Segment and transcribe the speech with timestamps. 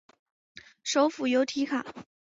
[0.81, 1.85] 首府由提卡。